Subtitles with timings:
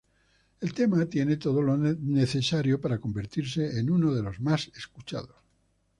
[0.61, 5.35] El tema tiene todo lo necesario para convertirse en uno de lo más escuchados.